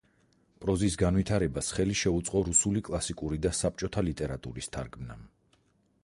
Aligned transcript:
პროზის 0.63 0.95
განვითარებას 1.01 1.67
ხელი 1.79 1.97
შეუწყო 1.99 2.41
რუსული 2.47 2.81
კლასიკური 2.87 3.39
და 3.43 3.51
საბჭოთა 3.57 4.05
ლიტერატურის 4.07 4.71
თარგმნამ. 4.77 5.21